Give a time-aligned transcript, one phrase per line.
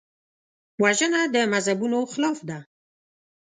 [0.83, 2.59] وژنه د مذهبونو خلاف ده